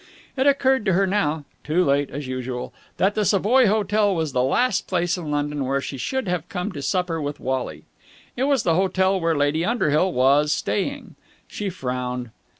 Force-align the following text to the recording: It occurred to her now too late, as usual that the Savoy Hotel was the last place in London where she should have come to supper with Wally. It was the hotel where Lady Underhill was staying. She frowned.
It 0.35 0.47
occurred 0.47 0.83
to 0.85 0.93
her 0.93 1.05
now 1.05 1.45
too 1.63 1.85
late, 1.85 2.09
as 2.09 2.25
usual 2.25 2.73
that 2.97 3.13
the 3.13 3.23
Savoy 3.23 3.67
Hotel 3.67 4.15
was 4.15 4.31
the 4.33 4.41
last 4.41 4.87
place 4.87 5.15
in 5.15 5.29
London 5.29 5.63
where 5.63 5.79
she 5.79 5.95
should 5.95 6.27
have 6.27 6.49
come 6.49 6.71
to 6.71 6.81
supper 6.81 7.21
with 7.21 7.39
Wally. 7.39 7.83
It 8.35 8.45
was 8.45 8.63
the 8.63 8.73
hotel 8.73 9.19
where 9.21 9.37
Lady 9.37 9.63
Underhill 9.63 10.11
was 10.11 10.51
staying. 10.51 11.17
She 11.47 11.69
frowned. 11.69 12.31